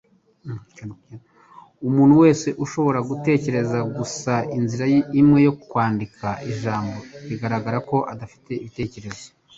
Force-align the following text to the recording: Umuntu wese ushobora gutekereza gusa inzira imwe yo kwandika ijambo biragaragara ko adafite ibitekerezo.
Umuntu 1.87 2.13
wese 2.23 2.47
ushobora 2.65 2.99
gutekereza 3.09 3.77
gusa 3.97 4.33
inzira 4.57 4.85
imwe 5.19 5.39
yo 5.47 5.53
kwandika 5.69 6.27
ijambo 6.51 6.97
biragaragara 7.27 7.77
ko 7.89 7.97
adafite 8.13 8.51
ibitekerezo. 8.61 9.27